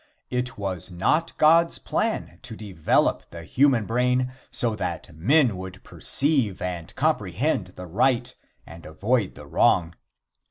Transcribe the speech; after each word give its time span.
It 0.31 0.57
was 0.57 0.89
not 0.89 1.37
God's 1.37 1.77
plan 1.77 2.39
to 2.41 2.55
develop 2.55 3.29
the 3.29 3.43
human 3.43 3.85
brain, 3.85 4.33
so 4.49 4.75
that 4.77 5.15
man 5.15 5.55
would 5.57 5.83
perceive 5.83 6.59
and 6.59 6.91
comprehend 6.95 7.67
the 7.75 7.85
right 7.85 8.35
and 8.65 8.83
avoid 8.87 9.35
the 9.35 9.45
wrong. 9.45 9.93